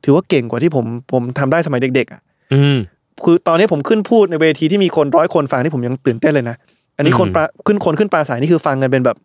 [0.05, 2.21] ถือว่าเก่งกว่าที่ผมผมทำได้สมัยเด็ก ๆ อะ
[2.53, 2.77] อืม
[3.23, 6.55] คือตอนนี้ผมขึ้นพูดในเวทีที่มีคนร้อยคนฟังที่ผมยังตื่นเต้นเลยนะ
[6.97, 9.17] อันนี้คนอืมปลาขึ้นคนขึ้นปลาสายนี่คือฟังกันเป็นแบบ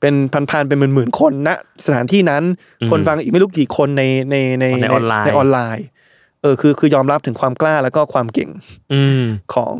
[0.00, 0.14] เป็น
[0.50, 1.50] พันๆเป็นหมื่นๆคนณ
[1.86, 2.42] สถานที่นั้น
[2.90, 5.86] คนฟังอีกไม่รู้กี่คนในในในในออนไลน์ในออนไลน์
[6.42, 8.50] เออคือคือยอมรับถึงความกล้าแล้วก็ความเก่ง
[8.92, 9.74] อืมของ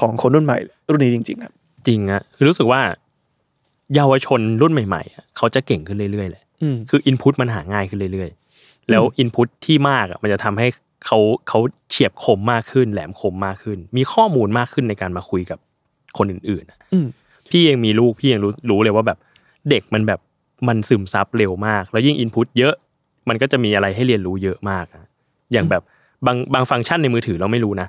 [0.00, 0.58] ของคนรุ่นใหม่
[0.92, 1.52] รุ่นนี้จริงๆครับ
[1.86, 2.80] จริงอะคือรู้สึกว่า
[3.94, 10.66] เยาวชนรุ่นใหม่ๆอะเขาจะเก่งขึ้นเรื่อยๆแหละอืมคืออินพุตมันหาง่ายขึ้นเรื่อยๆ แล้วอินพุตที่มากอะมันจะทำให้
[11.06, 15.58] เขาเขาเฉียบคมมากขึ้น แหลมคมมากขึ้น มีข้อมูลมากขึ้นในการมาคุยกับ
[16.18, 17.06] คนอื่นๆอะอืม
[17.50, 19.18] พี่เองมีลูกพี่ยังรู้รู้เลยว่าแบบ
[19.70, 20.20] เด็กมันแบบ
[20.68, 22.74] มันซึมซับเร็วมาก แล้วยิ่ง input เยอะ
[23.28, 25.04] มันก็จะมีอะไรให้เรียนรู้เยอะมากอะ
[25.52, 25.82] อย่างแบบ
[26.26, 27.88] บางบางฟังก์ชันในมือถือเราไม่รู้นะ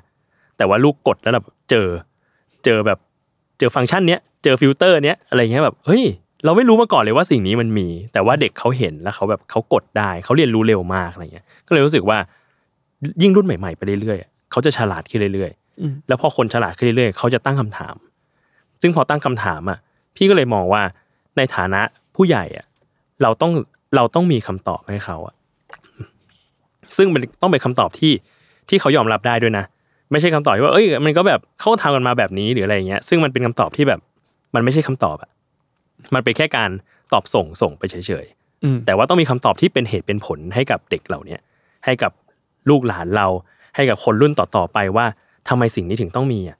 [0.56, 1.86] แต่ว่าลูกกดแล้วแบบเจอ
[2.64, 2.98] เจอแบบ
[3.58, 6.04] เจอฟังก์ชันเนี้ยเจอฟิลเตอร์เนี้ยอะไรเงี้ยแบบเฮ้ย
[6.44, 12.18] เราไม่รู้มาก่อนเลยว่าสิ่งนี้มันมี แต่ว่าเด็กเขาเห็นแล้วเขาแบบเขากดได้เขาเรียนรู้เร็วมากอะไรเงี้ย ก็เลยรู้สึกว่า
[13.22, 15.50] ยิ่งรุ่นใหม่ๆไปเรื่อยๆอะเขาจะฉลาดขึ้นเรื่อย
[15.80, 17.96] อืมๆแล้วพอคนฉลาดขึ้นเรื่อยๆเขาจะตั้งคำถาม
[18.82, 19.78] ซึ่งพอตั้งคำถามอะ
[20.16, 20.82] พี่ก็เลยมองว่า
[21.36, 21.80] ในฐานะ
[22.16, 22.66] ผู้ใหญ่อะ
[23.22, 23.52] เราต้อง
[23.96, 25.34] เราต้องมีคำตอบให้เขาอะ
[26.96, 28.12] ซึ่งมันต้องเป็นคำตอบที่
[28.68, 29.64] ที่เขายอมรับได้ด้วยนะ
[30.10, 34.00] ไม่ใช่คำตอบที่ว่าเอ้ยมันก็แบบเขาทำกันมาแบบนี้หรืออะไรเงี้ยซึ่งมันเป็นคำตอบที่แบบ
[34.54, 35.30] มันไม่ใช่คำตอบอะ
[36.14, 36.70] มันเป็นแค่การ
[37.12, 41.40] ตอบส่งส่งไปเฉยๆอืมแต่ว่าต้องมีคำตอบที่เป็นเหตุเป็นผลให้กับเด็กเหล่าเนี้ย
[41.84, 42.12] ให้กับ
[42.70, 43.26] ลูกหลานเรา
[43.76, 45.06] ให้กับคนรุ่นต่อๆไปว่า
[45.48, 46.56] ทำไมสิ่งนี้ถึงต้องมีอะ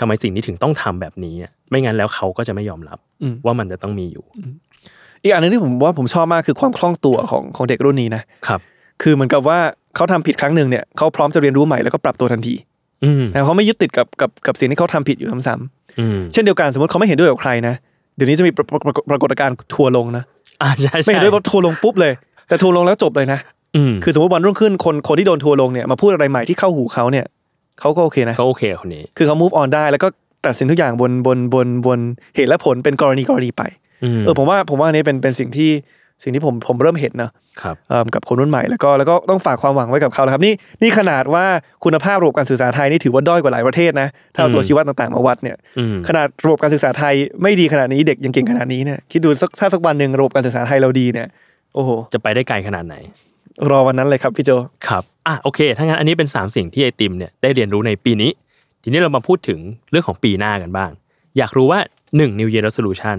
[0.00, 4.24] ทำไมสิ่งนี้ถึงต้องทำแบบนี้อะไม่งั้นแล้วเขาก็จะไม่ยอมรับอืมว่ามันจะต้องมีอยู่
[5.22, 8.60] อีกอันหนึงที่ผมว่าผมชอบมากคือความคล่องตัวของของเด็กรุ่นนี้นะครับ
[9.02, 9.58] คือเหมือนกับว่า
[9.96, 12.71] เขาทำผิดครั้งหนึ่งเนี่ยเขาพร้อมจะเรียนรู้ใหม่แล้วก็ปรับตัวทันทีอืม
[13.34, 17.74] นะเขาไม่ยึดติดกับกับกับสิ่งที่เขาทำผิดอยู่ซ้ำอืมๆเช่นเดียวกันสมมติเขาไม่เห็นด้วยกับใครนะ
[18.16, 20.24] เดี๋ยวนี้จะมีปรปรปรากฏการณ์ทัวร์ลงนะ
[20.62, 22.12] อ่าใช่ไม่ใช่เห็นด้วยว่าทัวร์ลงปุ๊บเลย
[22.48, 23.38] แต่ทัวร์ลงแล้วจบเลยนะ
[23.76, 27.26] อืมคือสมมติวันรุ่งขึ้นคนคนที่โดนทัวร์ลงเนี่ยมาพูดอะไรใหม่ที่เข้าหูเขาเนี่ย
[27.80, 30.08] เขาก็โอเคนะเขาโอเคกับคนนี้คือเขา move on ได้แล้วก็
[30.46, 31.98] ตัดสินทุกอย่างบนบนบนบน
[32.36, 33.62] เหตุและผลเป็นกรณีกรณีไป
[34.04, 35.70] อืมเออผมว่าผมว่าอันนี้เป็นเป็นสิ่งที่
[36.22, 37.30] สิ่งที่ผมผมเริ่มเห็นนะ
[37.62, 41.44] ครับเอิ่มกับคนรุ่นใหม่แล้วก็แล้วก็ต้องฝากความหวังไว้กับเขาแล้วครับนี่นี่ขนาดว่า
[41.84, 51.28] คุณภาพระบบการศึกษาไทยนี่ถือว่าด้อยกว่าหลายประเทศนะถ้าเอาตัวชี้วัดต่างๆมาวัดเนี่ยอืมขนาดระบบการศึกษาไทยไม่ดีขนาดนี้เด็กยังเก่งขนาดนี้เนี่ยคิดดูสักถ้าสักวันหนึ่งระบบการศึกษาไทยเราดีเนี่ย
[51.74, 52.94] โอ้โหจะไปได้ไกลขนาดไหน
[53.70, 54.50] รอวันนั้นเลยครับพี่โจ
[54.88, 58.30] ครับอะโอเคถ้างั้นอันนี้เป็น 3 สิ่งที่ไอติมเนี่ยได้เรียนรู้ในปีนี้
[58.82, 59.58] ทีนี้เรามาพูดถึง
[59.90, 60.90] เรื่องของปีหน้ากันบ้าง
[61.38, 61.80] อยากรู้ว่า
[62.10, 63.18] 1 New Year Resolution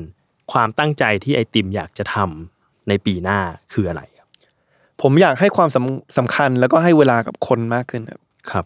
[0.51, 3.39] ความตั้งใจที่ไอติมอยากจะทำ ในปีหน้า
[3.73, 4.27] คืออะไรครับ
[5.01, 8.65] ผมอยากให้ความสำสำคัญแล้วก็ให้เวลากับคนมากขึ้นครับครับ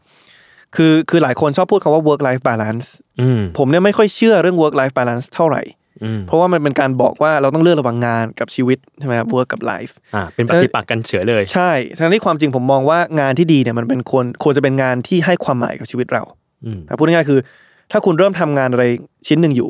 [0.76, 2.88] คือคือหลายคนชอบพูดคำว่า work life balance
[3.22, 5.64] อืมผมเนี่ยไม่ค่อยเชื่อเรื่อง work life balance เท่าไหร่
[6.04, 16.24] อืมเพราะว่ามันเป็นการบอกว่าเราต้องเลือกระหว่างงานกับชีวิตใช่ไหมครับ work กับ life อ่าเป็นปฏิปักษ์กันเฉยเลย ใช่ทั้งที่ความจริงผมมองว่างานที่ดีเนี่ยมันเป็นควรควรจะเป็นงานที่ให้ความหมายกับชีวิตเรา
[16.66, 17.40] อืมนะพูดง่ายๆคือ
[17.92, 18.86] ถ้าคุณเริ่มทำงานอะไร
[19.28, 19.70] ชิ้นหนึ่งอยู่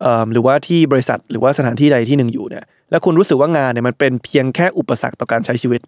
[0.00, 5.80] เอิ่มหรือว่าที่บริษัทหรือว่าสถานที่ใดที่หนึ่งอยู่เนี่ย แล้วคุณรู้สึกว่างานเนี่ยมันเป็นเพียงแค่อุปสรรคต่อการใช้ชีวิต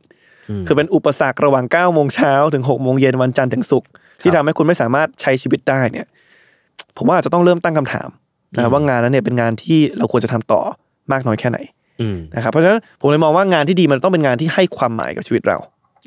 [0.66, 3.88] คือเป็นอุปสรรคระหว่าง9ก้าโมงเช้าถึง6กโมงเย็นวันจันทร์ถึงศุกร์
[4.22, 6.06] ที่ทำให้คุณไม่สามารถใช้ชีวิตได้เนี่ย
[6.96, 8.08] ผมว่าอาจจะต้องเริ่มตั้งคำถาม
[8.54, 10.60] นะครับว่างานนั้นเนี่ยเป็นงานที่เราควรจะทำต่อ
[11.12, 11.58] มากน้อยแค่ไหน
[12.00, 15.58] อืมนะครับเพราะฉะนั้นผมเลยมองว่างานที่ดีมันต้องเป็นงานที่ให้ความหมายกับชีวิตเรา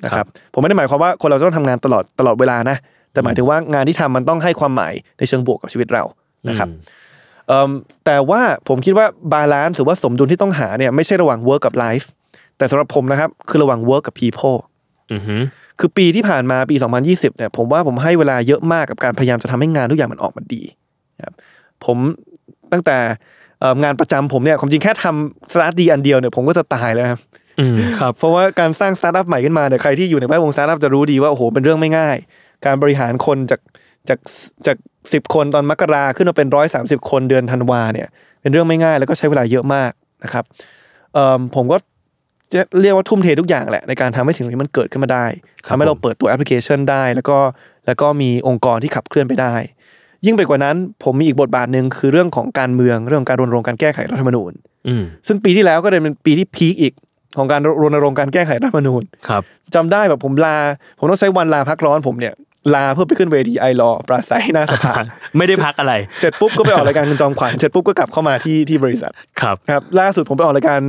[0.05, 2.77] นะคครัรับบผมไม่ได้หมายความว่าคนเราจะต้องทำงานตลอดตลอดเวลานะ
[3.13, 6.03] แต่หมายถึงว่างานที่ทำมันต้องให้ความหมายในเชิงบวกกับชีวิตเรา
[6.49, 7.04] นะครับเอิ่ม
[8.05, 12.05] แต่ว่าผมคิดว่า balance หรือว่าสมดุลที่ต้องหาเนี่ยไม่ใช่ระหว่าง work กับ life
[12.57, 14.57] แต่สำหรับผมนะครับ คือระหว่าง work กับ people
[15.11, 15.41] อือหือ
[15.79, 20.63] คือปีที่ผ่านมาปี 2020เนี่ยผมว่าผมให้เวลาเยอะมากกับการพยายามจะทำให้งานทุกอย่างมันออกมาดี
[21.17, 21.33] นะครับ
[21.85, 21.97] ผม
[22.71, 22.97] ตั้งแต่
[23.59, 27.21] เอ่องานประจำผมเนี่ยความจริงแค่ทำ StartDee อันเดียวเนี่ยผมก็จะตายแล้วครับ
[27.59, 32.17] อืมครับเพราะว่าการสร้างสตาร์ทอัพใหม่ขึ้นมาเนี่ยใครที่อยู่ในแวดวงสตาร์ทอัพจะรู้ดีว่าโอ้โหเป็นเรื่องไม่ง่าย
[32.65, 33.59] การบริหารคนจาก
[34.09, 34.19] จาก
[34.67, 34.77] จาก
[35.13, 38.07] สิบคนตอนมกราขึ้นมาเป็นร้อยสามสิบคนเดือนธันวาเนี่ย
[38.41, 39.91] เป็นเรื่องไม่ง่ายแล้วก็ใช้เวลาเยอะมาก
[40.23, 40.43] นะครับ
[41.13, 41.77] เอ่อผมก็
[42.53, 45.25] จะเรียกว่าทุ่มเททุกอย่างแหละ ในการทำให้สิ่งนี้มันเกิดขึ้นมาได้
[45.65, 47.37] ครับทำให้เราผมเปิดตัวแอปพลิเคชันได้ แล้วก็
[47.85, 49.53] แล้วก็มีองค์กรที่ขับเคลื่อนไปได้
[50.25, 54.51] ยิ่งไปกว่านั้นผมมีอีกบทบาทหนึ่งคือเรื่องของการเมืองเรื่องของการรณรงค์การแก้ไขรัฐธรรมนูญ
[54.87, 56.93] อืมซึ่งปีที่แล้วก็เลยเป็นปีที่พีคอีก
[57.37, 59.41] ของการรณรงค์การแก้ไขรัฐธรรมนูญครับ
[59.75, 60.55] จำได้แบบผมลา
[60.99, 62.33] ผมต้องใช้วันลาพักร้อนผมเนี่ย
[62.73, 64.93] ลาเพื่อไปขึ้นเวทีไอรอปราศัยหน้าสภา
[65.37, 70.81] ไม่ได้พักอะไร เสร็จปุ๊บก็ไปออกรายการคุณจอมขวัญเสร็จปุ๊บก็กลับเข้ามาที่ที่บริษัทครับครับล่าสุดผมไปออกรายการ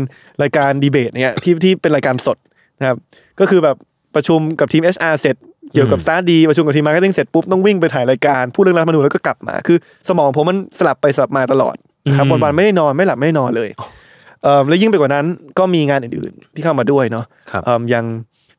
[0.42, 2.38] รายการดีเบตเนี่ยที่ที่เป็นรายการสด
[2.80, 2.96] นะครับ
[3.40, 3.76] ก็คือแบบ
[4.14, 5.36] ประชุมกับทีม HR เสร็จ
[5.72, 11.76] เกี่ยวกับอืมสตาร์ดีประชุมกับทีม marketing เสร็จปุ๊บต้องวิ่งไปถ่ายรายการพูดเรื่องรัฐธรรมนูญแล้วก็กลับมา คือ สมองผมมันสลับไปสลับมาตลอด
[12.16, 13.70] ครับวันๆไม่ได้นอนไม่หลับไม่ได้นอนเลย
[14.42, 15.24] เอ่อแล้วยิ่งไปกว่านั้น
[15.58, 18.04] ก็มีงานอื่นๆที่เข้ามาด้วยเนาะครับเอิ่มอย่าง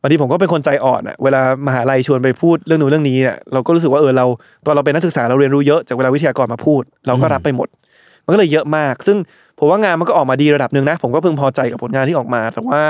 [0.01, 4.25] บางทีผมก็เป็นคนใจอ่อนอะเวลามหาลัยชวนไปพูดเรื่องนู้นเรื่องนี้เนี่ยเราก็รู้สึกว่าเออเรา
[4.65, 7.67] ตอนเราเป็นนักศึกษาเราเรียนรู้เยอะจากเวลาวิทยากรมาพูด เราก็รับไปหมด
[8.25, 9.17] มันก็เลยเยอะมาก ซึ่ง
[9.59, 12.81] ผมว่างานมันก็ออกมาดีระดับหนึ่งนะ ผมก็พึงพอใจกับผลงานที่ออกมา แต่ว่า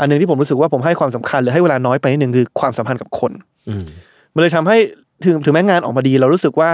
[0.00, 3.32] อันหนึงที่ผมรู้สึกว่าผมให้ความสำคัญหรือให้เวลาน้อยไปนิดหนึ่งคือความสัมพันธ์กับคน
[3.68, 3.84] อืม
[4.34, 4.76] มันเลยทำให้
[5.24, 6.70] ถึงถึงแม้งานออกมาดี เรารู้สึกว่า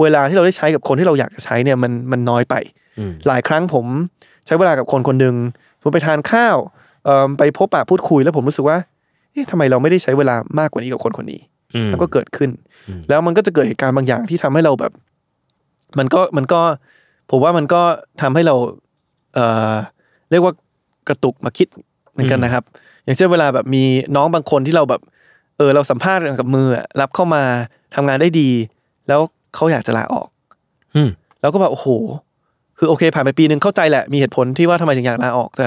[0.00, 2.54] เวลาที่เราได้ใช้กับคนที่เราอยากจะใช้เนี่ยมันมันน้อยไป
[2.98, 3.86] อืมหลายครั้งผม
[4.46, 5.34] ใช้เวลากับคนคนหนึ่ง
[5.82, 6.56] ผมไปทานข้าว
[7.04, 8.76] เอิ่มไปพบปะพูดคุยแล้วผมรู้สึกว่า
[9.34, 11.40] เอ๊ะทำไมเราไม่ได้ใช้เวลามากกว่านี้กับคนคนนี้
[11.74, 12.50] อืมแล้วก็เกิดขึ้น
[12.88, 14.92] อืมแล้วมันก็จะเกิดเหตุการณ์บางอย่างที่ทำให้เราแบบ
[15.98, 16.60] มันก็มันก็
[17.30, 17.82] ผมว่ามันก็
[18.22, 18.54] ทำให้เรา
[19.34, 19.72] เอ่อ
[20.30, 20.52] เรียกว่า
[21.08, 21.68] กระตุกมาคิด
[22.12, 22.64] เหมือนกันนะครับ
[23.04, 23.82] อย่างเช่นเวลาแบบมี
[24.16, 25.00] น้องบางคนที่เราแบบ
[25.56, 27.42] เออเราสัมภาษณ์กันกับมืออะรับเข้ามา
[27.94, 28.50] ทำงานได้ดี
[29.08, 29.20] แล้ว
[29.54, 30.28] เขาอยากจะลาออก
[30.94, 31.08] อืม
[31.40, 31.88] แล้วก็แบบโอ้โห
[32.78, 35.66] คือโอเค ผ่านไปปีหนึ่งเข้าใจแหละมีเหตุผลที่ว่าทำไมถึงอยากลาออกแต่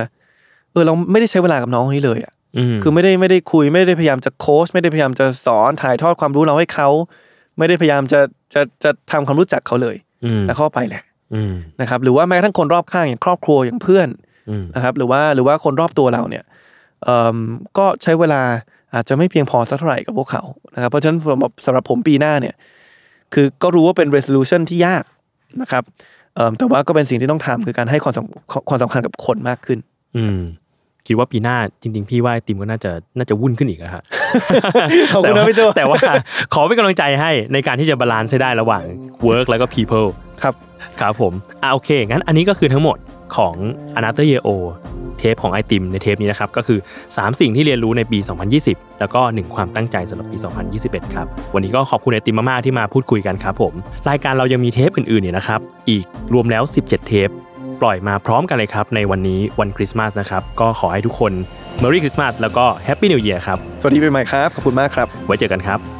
[0.72, 2.37] เออเราไม่ได้ใช้เวลากับน้องคนนี้เลยอะอืม
[2.82, 6.90] คือไม่ได้ไม่ได้คุยไม่ได้พยายามจะโค้ชไม่ได้พยายามจะสอนถ่ายทอดความรู้เราให้เขา
[7.58, 8.20] ไม่ได้พยายามจะ
[8.54, 14.08] จะจะทำความรู้จักเขาเลยอืมแต่เข้าไปแหละอืมนะครับ หรือว่าแม้กระทั่งคนรอบข้างอย่างครอบครัวอย่างเพื่อน
[14.50, 16.44] อืมนะครับ หรือว่าหรือว่าคนรอบตัวเราเนี่ย
[17.04, 17.38] เอ่อ
[17.78, 18.42] ก็ใช้เวลา
[18.94, 20.44] อาจจะไม่เพียงพอสักเท่าไหร่กับพวกเขา
[20.76, 22.56] นะครับ เพราะฉะนั้นสำหรับสำหรับผมปีหน้าเนี่ย
[23.34, 25.04] คือก็รู้ว่าเป็น resolution ที่ยาก
[25.62, 25.84] นะครับ
[26.36, 29.80] เอิ่มแต่ว่าก็เป็นสิ่งที่ต้องทำคือการให้ความสำความสำคัญกับคนมากขึ้น
[30.18, 30.40] อืม
[31.08, 34.04] คิดว่าปีหน้าจริง ๆ พี่ว่าไอติมก็น่าจะน่าจะวุ่นขึ้นอีกอะฮะ
[35.14, 36.00] ขอบคุณนะพี่โจแต่ว่า
[36.54, 38.84] ขอเป็นกำลังใจให้ในการที่จะ balance ให้ได้ระหว่าง
[39.28, 40.08] work แล้วก็ people
[40.42, 40.54] ครับ
[41.00, 42.98] ครับผมอ่าโอเค งั้นอันนี้ก็คือทั้งหมด
[43.36, 43.56] ของ
[43.98, 44.50] a n a t h e r Year O
[45.20, 48.20] เทปของไอติมในเทปนี้นะครับ ก็คือ 3 สิ่งที่เรียนรู้ในปี
[48.60, 50.38] 2020 แล้วก็ 1 ความตั้งใจสำหรับปี
[50.76, 53.74] 2021 ครับ วันนี้ก็ขอบคุณไอติมมากๆที่มาพูดคุยกันครับผม
[54.10, 57.30] รายการเรายังมีเทปอื่นๆเนี่ยนะครับ อีกรวมแล้ว 17 เทป
[57.82, 61.34] ปล่อยมาพร้อมกันเลยครับ ในวันนี้วันคริสต์มาสนะครับ ก็ขอให้ทุกคน
[61.82, 65.97] Merry Christmas แล้วก็ Happy New Year ครับ สวัสดีปีใหม่ครับ ขอบคุณมากครับ ไว้เจอกันครับ